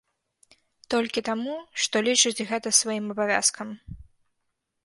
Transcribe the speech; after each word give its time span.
Толькі 0.93 1.23
таму, 1.27 1.53
што 1.85 1.95
лічыць 2.09 2.45
гэта 2.53 2.75
сваім 2.81 3.05
абавязкам. 3.17 3.67